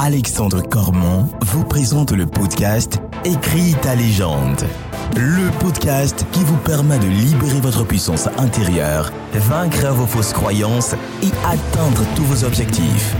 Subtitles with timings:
[0.00, 4.62] Alexandre Cormon vous présente le podcast Écris ta légende.
[5.16, 11.32] Le podcast qui vous permet de libérer votre puissance intérieure, vaincre vos fausses croyances et
[11.44, 13.16] atteindre tous vos objectifs.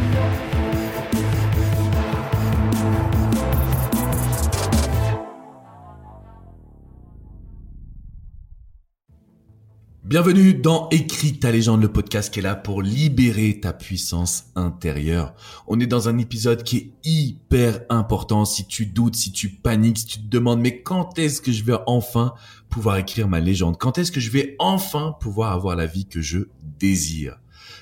[10.08, 15.34] Bienvenue dans Écris ta légende, le podcast qui est là pour libérer ta puissance intérieure.
[15.66, 18.46] On est dans un épisode qui est hyper important.
[18.46, 21.62] Si tu doutes, si tu paniques, si tu te demandes mais quand est-ce que je
[21.62, 22.32] vais enfin
[22.70, 23.76] pouvoir écrire ma légende?
[23.76, 27.38] Quand est-ce que je vais enfin pouvoir avoir la vie que je désire?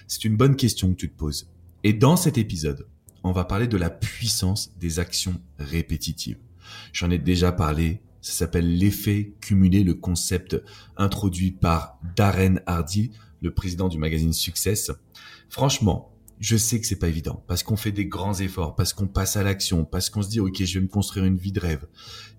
[0.09, 1.49] C'est une bonne question que tu te poses.
[1.85, 2.89] Et dans cet épisode,
[3.23, 6.39] on va parler de la puissance des actions répétitives.
[6.93, 10.61] J'en ai déjà parlé ça s'appelle l'effet cumulé, le concept
[10.97, 14.91] introduit par Darren Hardy, le président du magazine Success.
[15.49, 19.07] Franchement, je sais que c'est pas évident parce qu'on fait des grands efforts, parce qu'on
[19.07, 21.61] passe à l'action, parce qu'on se dit OK, je vais me construire une vie de
[21.61, 21.87] rêve.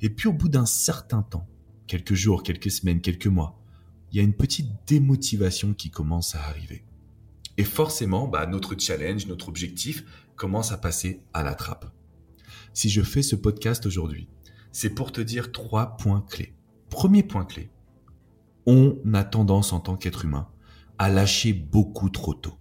[0.01, 1.47] Et puis au bout d'un certain temps,
[1.87, 3.57] quelques jours, quelques semaines, quelques mois,
[4.11, 6.83] il y a une petite démotivation qui commence à arriver.
[7.55, 10.03] Et forcément, bah, notre challenge, notre objectif
[10.35, 11.89] commence à passer à la trappe.
[12.73, 14.27] Si je fais ce podcast aujourd'hui,
[14.71, 16.53] c'est pour te dire trois points clés.
[16.89, 17.69] Premier point clé,
[18.65, 20.49] on a tendance en tant qu'être humain
[20.97, 22.57] à lâcher beaucoup trop tôt.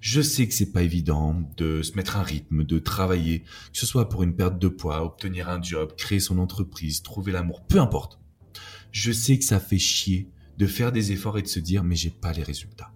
[0.00, 3.86] Je sais que c'est pas évident de se mettre un rythme, de travailler, que ce
[3.86, 7.80] soit pour une perte de poids, obtenir un job, créer son entreprise, trouver l'amour, peu
[7.80, 8.18] importe.
[8.92, 11.96] Je sais que ça fait chier de faire des efforts et de se dire mais
[11.96, 12.92] j'ai pas les résultats.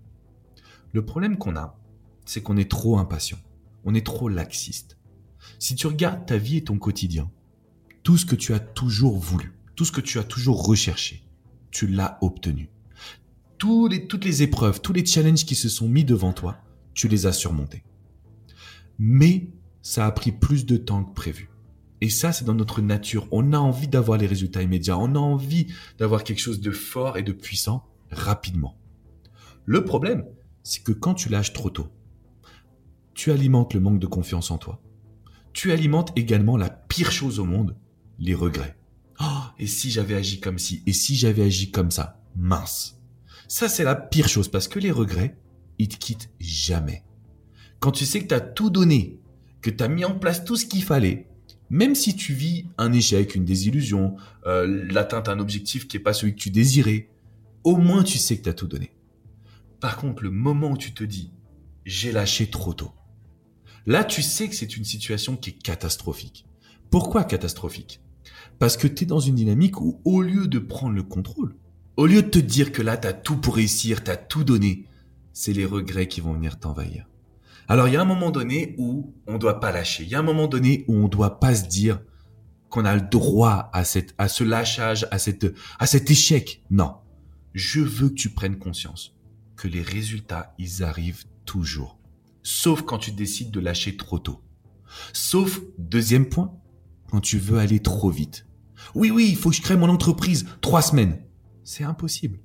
[0.93, 1.79] Le problème qu'on a,
[2.25, 3.39] c'est qu'on est trop impatient.
[3.85, 4.99] On est trop laxiste.
[5.59, 7.31] Si tu regardes ta vie et ton quotidien,
[8.05, 11.25] tout ce que tu as toujours voulu, tout ce que tu as toujours recherché,
[11.73, 12.71] tu l'as obtenu.
[13.91, 16.59] les, toutes les épreuves, tous les challenges qui se sont mis devant toi,
[16.93, 17.83] tu les as surmontés.
[18.99, 19.49] Mais
[19.83, 21.49] ça a pris plus de temps que prévu.
[22.01, 23.27] Et ça, c'est dans notre nature.
[23.33, 24.99] On a envie d'avoir les résultats immédiats.
[24.99, 25.69] On a envie
[25.99, 28.77] d'avoir quelque chose de fort et de puissant rapidement.
[29.65, 30.27] Le problème,
[30.63, 31.89] c'est que quand tu lâches trop tôt,
[33.15, 34.83] tu alimentes le manque de confiance en toi.
[35.55, 37.75] Tu alimentes également la pire chose au monde,
[38.19, 38.77] les regrets.
[39.21, 42.99] Oh, et si j'avais agi comme ci, et si j'avais agi comme ça, mince.
[43.49, 45.37] Ça, c'est la pire chose parce que les regrets,
[45.79, 47.05] ils te quittent jamais.
[47.81, 49.21] Quand tu sais que tu as tout donné,
[49.61, 51.29] que tu as mis en place tout ce qu'il fallait,
[51.71, 54.17] même si tu vis un échec, une désillusion,
[54.47, 57.11] euh, l'atteinte d'un objectif qui n'est pas celui que tu désirais,
[57.63, 58.91] au moins tu sais que tu as tout donné.
[59.81, 61.33] Par contre, le moment où tu te dis
[61.85, 62.93] j'ai lâché trop tôt,
[63.87, 66.47] là tu sais que c'est une situation qui est catastrophique.
[66.91, 68.01] Pourquoi catastrophique?
[68.59, 71.57] Parce que tu es dans une dynamique où au lieu de prendre le contrôle,
[71.97, 74.45] au lieu de te dire que là tu as tout pour réussir, tu as tout
[74.45, 74.87] donné,
[75.33, 77.07] c'est les regrets qui vont venir t'envahir.
[77.69, 80.05] Alors il y a un moment donné où on doit pas lâcher.
[80.05, 82.01] Il y a un moment donné où on doit pas se dire
[82.69, 85.47] qu'on a le droit à cette, à ce lâchage, à cette,
[85.79, 86.63] à cet échec.
[86.71, 86.97] Non.
[87.53, 89.15] Je veux que tu prennes conscience
[89.57, 91.99] que les résultats, ils arrivent toujours.
[92.43, 94.41] Sauf quand tu décides de lâcher trop tôt.
[95.13, 96.53] Sauf, deuxième point,
[97.15, 98.45] quand tu veux aller trop vite.
[98.97, 100.47] Oui, oui, il faut que je crée mon entreprise.
[100.61, 101.21] Trois semaines.
[101.63, 102.41] C'est impossible.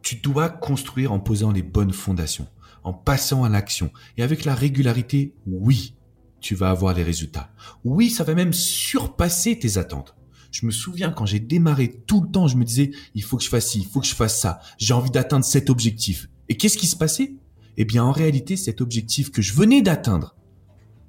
[0.00, 2.46] Tu dois construire en posant les bonnes fondations,
[2.84, 3.90] en passant à l'action.
[4.16, 5.96] Et avec la régularité, oui,
[6.38, 7.50] tu vas avoir les résultats.
[7.82, 10.14] Oui, ça va même surpasser tes attentes.
[10.52, 13.42] Je me souviens quand j'ai démarré tout le temps, je me disais, il faut que
[13.42, 14.60] je fasse ci, il faut que je fasse ça.
[14.78, 16.28] J'ai envie d'atteindre cet objectif.
[16.48, 17.34] Et qu'est-ce qui se passait?
[17.76, 20.36] Eh bien, en réalité, cet objectif que je venais d'atteindre,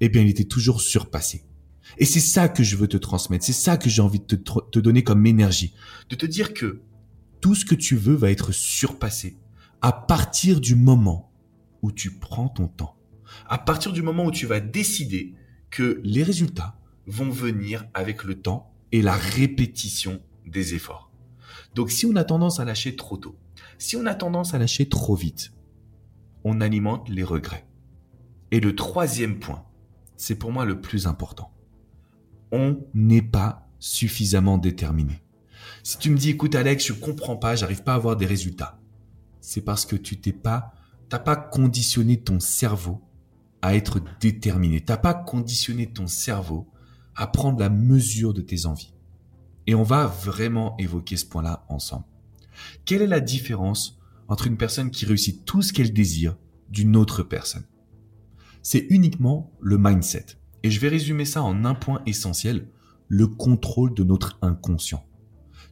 [0.00, 1.44] eh bien, il était toujours surpassé.
[1.96, 4.78] Et c'est ça que je veux te transmettre, c'est ça que j'ai envie de te,
[4.78, 5.74] donner comme énergie.
[6.10, 6.82] De te dire que
[7.40, 9.38] tout ce que tu veux va être surpassé
[9.80, 11.32] à partir du moment
[11.82, 12.96] où tu prends ton temps.
[13.46, 15.34] À partir du moment où tu vas décider
[15.70, 21.12] que les résultats vont venir avec le temps et la répétition des efforts.
[21.74, 23.38] Donc si on a tendance à lâcher trop tôt,
[23.78, 25.52] si on a tendance à lâcher trop vite,
[26.44, 27.66] on alimente les regrets.
[28.50, 29.64] Et le troisième point,
[30.16, 31.52] c'est pour moi le plus important
[32.52, 35.22] on n'est pas suffisamment déterminé.
[35.82, 38.80] Si tu me dis, écoute Alex, je comprends pas, j'arrive pas à avoir des résultats,
[39.40, 40.72] c'est parce que tu t'es pas,
[41.08, 43.00] t'as pas conditionné ton cerveau
[43.62, 44.80] à être déterminé.
[44.80, 46.68] T'as pas conditionné ton cerveau
[47.16, 48.94] à prendre la mesure de tes envies.
[49.66, 52.04] Et on va vraiment évoquer ce point-là ensemble.
[52.84, 53.98] Quelle est la différence
[54.28, 56.36] entre une personne qui réussit tout ce qu'elle désire
[56.70, 57.64] d'une autre personne?
[58.62, 60.37] C'est uniquement le mindset.
[60.62, 62.68] Et je vais résumer ça en un point essentiel,
[63.08, 65.04] le contrôle de notre inconscient.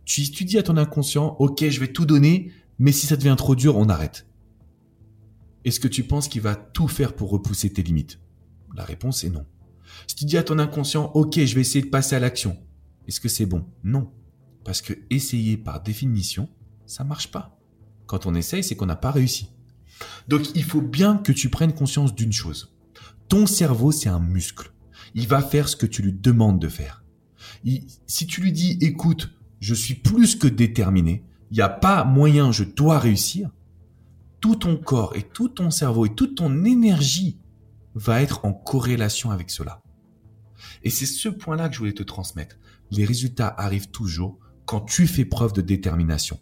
[0.05, 3.35] Tu, tu dis à ton inconscient, ok, je vais tout donner, mais si ça devient
[3.37, 4.27] trop dur, on arrête.
[5.65, 8.21] Est-ce que tu penses qu'il va tout faire pour repousser tes limites?
[8.77, 9.47] La réponse est non.
[10.07, 12.57] Si tu dis à ton inconscient, ok, je vais essayer de passer à l'action,
[13.07, 13.67] est-ce que c'est bon?
[13.83, 14.13] Non.
[14.65, 16.49] Parce que essayer par définition,
[16.87, 17.59] ça marche pas.
[18.07, 19.51] Quand on essaye, c'est qu'on n'a pas réussi.
[20.29, 22.77] Donc il faut bien que tu prennes conscience d'une chose.
[23.29, 24.73] Ton cerveau, c'est un muscle.
[25.15, 27.05] Il va faire ce que tu lui demandes de faire.
[28.07, 29.31] si tu lui dis, écoute,
[29.61, 33.51] je suis plus que déterminé, il n'y a pas moyen, je dois réussir,
[34.41, 37.39] tout ton corps et tout ton cerveau et toute ton énergie
[37.95, 39.83] va être en corrélation avec cela.
[40.83, 42.57] Et c'est ce point-là que je voulais te transmettre.
[42.91, 46.39] Les résultats arrivent toujours quand tu fais preuve de détermination.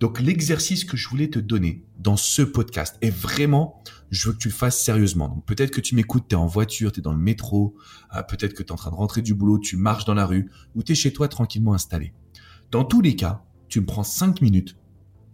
[0.00, 4.38] Donc l'exercice que je voulais te donner dans ce podcast est vraiment, je veux que
[4.38, 5.28] tu le fasses sérieusement.
[5.28, 7.76] Donc peut-être que tu m'écoutes, tu es en voiture, tu es dans le métro,
[8.14, 10.26] euh, peut-être que tu es en train de rentrer du boulot, tu marches dans la
[10.26, 12.12] rue ou tu es chez toi tranquillement installé.
[12.70, 14.76] Dans tous les cas, tu me prends cinq minutes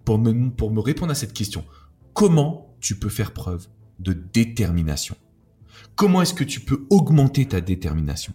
[0.04, 1.64] pour me, pour me répondre à cette question.
[2.12, 3.68] Comment tu peux faire preuve
[3.98, 5.16] de détermination?
[5.94, 8.34] Comment est-ce que tu peux augmenter ta détermination?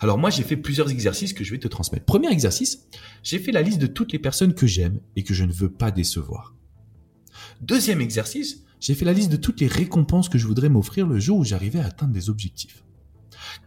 [0.00, 2.04] Alors moi, j'ai fait plusieurs exercices que je vais te transmettre.
[2.04, 2.86] Premier exercice,
[3.22, 5.70] j'ai fait la liste de toutes les personnes que j'aime et que je ne veux
[5.70, 6.54] pas décevoir.
[7.60, 11.18] Deuxième exercice, j'ai fait la liste de toutes les récompenses que je voudrais m'offrir le
[11.18, 12.84] jour où j'arrivais à atteindre des objectifs.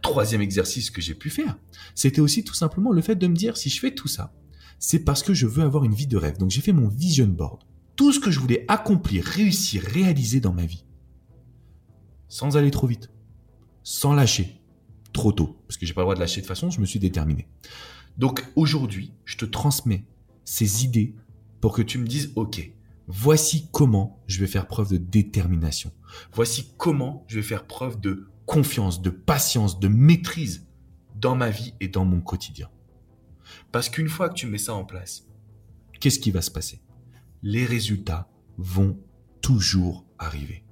[0.02, 1.58] Troisième exercice que j'ai pu faire,
[1.94, 4.32] c'était aussi tout simplement le fait de me dire si je fais tout ça,
[4.78, 6.38] c'est parce que je veux avoir une vie de rêve.
[6.38, 7.60] Donc j'ai fait mon vision board.
[7.96, 10.84] Tout ce que je voulais accomplir, réussir, réaliser dans ma vie.
[12.28, 13.10] Sans aller trop vite.
[13.82, 14.59] Sans lâcher
[15.20, 16.98] trop tôt, parce que j'ai pas le droit de lâcher de façon, je me suis
[16.98, 17.46] déterminé.
[18.16, 20.06] Donc aujourd'hui, je te transmets
[20.46, 21.14] ces idées
[21.60, 22.72] pour que tu me dises, OK,
[23.06, 25.92] voici comment je vais faire preuve de détermination.
[26.32, 30.66] Voici comment je vais faire preuve de confiance, de patience, de maîtrise
[31.16, 32.70] dans ma vie et dans mon quotidien.
[33.72, 35.26] Parce qu'une fois que tu mets ça en place,
[36.00, 36.80] qu'est-ce qui va se passer?
[37.42, 38.98] Les résultats vont
[39.42, 40.64] toujours arriver.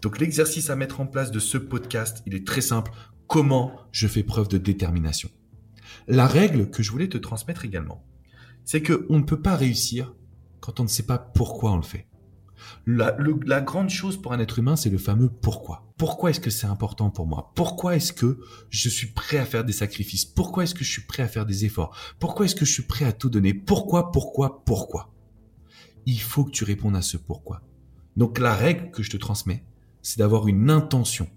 [0.00, 2.90] Donc l'exercice à mettre en place de ce podcast, il est très simple
[3.34, 5.28] comment je fais preuve de détermination.
[6.06, 8.06] La règle que je voulais te transmettre également,
[8.64, 10.14] c'est qu'on ne peut pas réussir
[10.60, 12.06] quand on ne sait pas pourquoi on le fait.
[12.86, 15.92] La, la grande chose pour un être humain, c'est le fameux pourquoi.
[15.98, 17.50] Pourquoi est-ce que c'est important pour moi?
[17.56, 18.38] Pourquoi est-ce que
[18.70, 20.24] je suis prêt à faire des sacrifices?
[20.24, 21.92] Pourquoi est-ce que je suis prêt à faire des efforts?
[22.20, 23.52] Pourquoi est-ce que je suis prêt à tout donner?
[23.52, 25.12] Pourquoi, pourquoi, pourquoi?
[26.06, 27.62] Il faut que tu répondes à ce pourquoi.
[28.16, 29.64] Donc la règle que je te transmets,
[30.02, 31.28] c'est d'avoir une intention.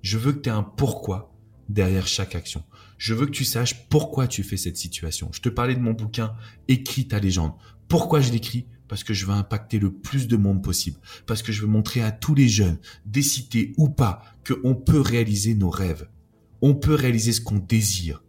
[0.00, 1.29] Je veux que tu aies un pourquoi
[1.72, 2.64] derrière chaque action.
[2.98, 5.30] Je veux que tu saches pourquoi tu fais cette situation.
[5.32, 6.34] Je te parlais de mon bouquin
[6.68, 7.52] Écris ta légende.
[7.88, 8.66] Pourquoi je l'écris?
[8.88, 10.98] Parce que je veux impacter le plus de monde possible.
[11.26, 13.22] Parce que je veux montrer à tous les jeunes, des
[13.76, 16.08] ou pas, qu'on peut réaliser nos rêves.
[16.60, 18.22] On peut réaliser ce qu'on désire.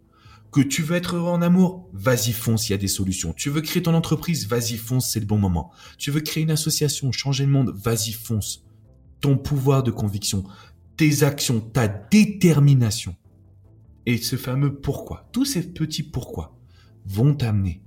[0.52, 1.88] Que tu veux être heureux en amour?
[1.92, 3.32] Vas-y fonce, il y a des solutions.
[3.32, 4.46] Tu veux créer ton entreprise?
[4.46, 5.72] Vas-y fonce, c'est le bon moment.
[5.98, 7.72] Tu veux créer une association, changer le monde?
[7.74, 8.64] Vas-y fonce.
[9.20, 10.44] Ton pouvoir de conviction,
[10.96, 13.16] tes actions, ta détermination
[14.06, 16.58] et ce fameux pourquoi, tous ces petits pourquoi
[17.06, 17.82] vont t'amener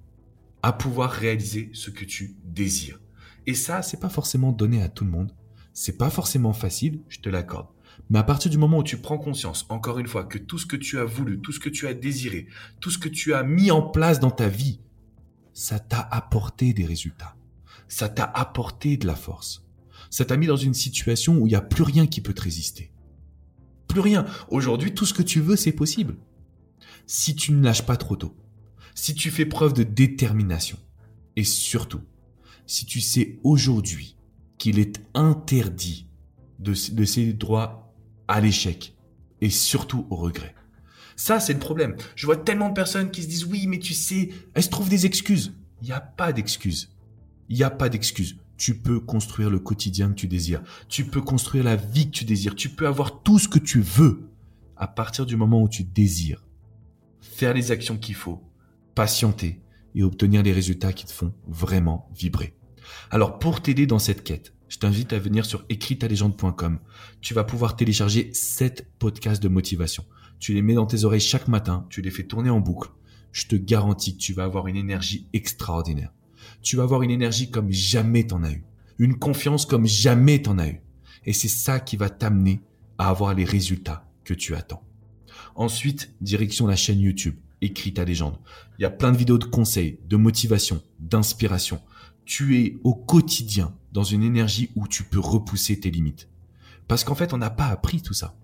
[0.61, 2.99] à pouvoir réaliser ce que tu désires.
[3.45, 5.31] Et ça, c'est pas forcément donné à tout le monde.
[5.73, 7.67] C'est pas forcément facile, je te l'accorde.
[8.09, 10.65] Mais à partir du moment où tu prends conscience, encore une fois, que tout ce
[10.65, 12.47] que tu as voulu, tout ce que tu as désiré,
[12.79, 14.79] tout ce que tu as mis en place dans ta vie,
[15.53, 17.35] ça t'a apporté des résultats.
[17.87, 19.65] Ça t'a apporté de la force.
[20.09, 22.41] Ça t'a mis dans une situation où il n'y a plus rien qui peut te
[22.41, 22.91] résister
[23.87, 24.25] plus rien.
[24.49, 26.15] Aujourd'hui, tout ce que tu veux, c'est possible.
[27.07, 28.35] Si tu ne lâches pas trop tôt,
[28.93, 30.77] si tu fais preuve de détermination,
[31.35, 32.01] et surtout,
[32.65, 34.17] si tu sais aujourd'hui
[34.57, 36.07] qu'il est interdit
[36.59, 37.93] de, de céder droit
[38.27, 38.95] à l'échec,
[39.41, 40.55] et surtout au regret.
[41.17, 41.95] Ça, c'est le problème.
[42.15, 44.89] Je vois tellement de personnes qui se disent oui, mais tu sais, elles se trouvent
[44.89, 45.53] des excuses.
[45.81, 46.93] Il n'y a pas d'excuses.
[47.49, 50.61] Il n'y a pas d'excuses tu peux construire le quotidien que tu désires.
[50.87, 52.55] Tu peux construire la vie que tu désires.
[52.55, 54.29] Tu peux avoir tout ce que tu veux
[54.77, 56.45] à partir du moment où tu désires.
[57.21, 58.41] Faire les actions qu'il faut,
[58.93, 59.61] patienter
[59.93, 62.55] et obtenir les résultats qui te font vraiment vibrer.
[63.11, 66.79] Alors pour t'aider dans cette quête, je t'invite à venir sur écritalégende.com.
[67.21, 70.05] Tu vas pouvoir télécharger 7 podcasts de motivation.
[70.39, 72.89] Tu les mets dans tes oreilles chaque matin, tu les fais tourner en boucle.
[73.31, 76.11] Je te garantis que tu vas avoir une énergie extraordinaire
[76.61, 78.63] tu vas avoir une énergie comme jamais t'en as eu.
[78.97, 80.81] Une confiance comme jamais t'en as eu.
[81.25, 82.61] Et c'est ça qui va t'amener
[82.97, 84.83] à avoir les résultats que tu attends.
[85.55, 87.35] Ensuite, direction la chaîne YouTube.
[87.61, 88.37] Écris ta légende.
[88.77, 91.81] Il y a plein de vidéos de conseils, de motivation, d'inspiration.
[92.25, 96.27] Tu es au quotidien dans une énergie où tu peux repousser tes limites.
[96.87, 98.35] Parce qu'en fait, on n'a pas appris tout ça.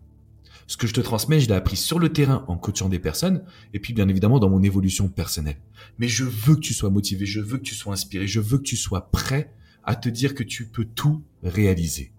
[0.71, 3.43] Ce que je te transmets, je l'ai appris sur le terrain en coachant des personnes
[3.73, 5.57] et puis bien évidemment dans mon évolution personnelle.
[5.99, 8.57] Mais je veux que tu sois motivé, je veux que tu sois inspiré, je veux
[8.57, 12.13] que tu sois prêt à te dire que tu peux tout réaliser.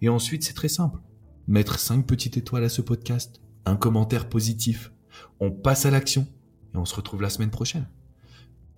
[0.00, 1.00] Et ensuite, c'est très simple.
[1.48, 4.90] Mettre cinq petites étoiles à ce podcast, un commentaire positif.
[5.38, 6.26] On passe à l'action
[6.74, 7.90] et on se retrouve la semaine prochaine.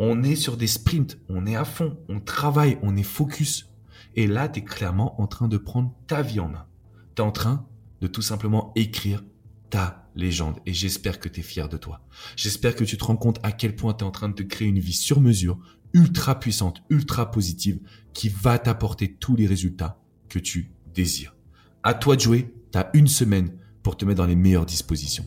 [0.00, 3.70] On est sur des sprints, on est à fond, on travaille, on est focus.
[4.16, 6.66] Et là, tu es clairement en train de prendre ta vie en main.
[7.14, 7.64] Tu es en train
[8.00, 9.24] de tout simplement écrire
[9.70, 10.58] ta légende.
[10.66, 12.00] Et j'espère que tu es fier de toi.
[12.36, 14.42] J'espère que tu te rends compte à quel point tu es en train de te
[14.42, 15.58] créer une vie sur mesure,
[15.92, 17.80] ultra puissante, ultra positive,
[18.12, 21.34] qui va t'apporter tous les résultats que tu désires.
[21.82, 23.52] À toi de jouer, tu as une semaine
[23.82, 25.24] pour te mettre dans les meilleures dispositions.